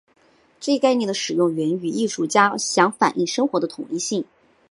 [0.59, 4.25] 这一概念的使用源于艺术家想反映生活的统一性。